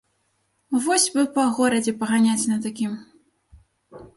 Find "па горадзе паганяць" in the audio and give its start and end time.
1.35-2.49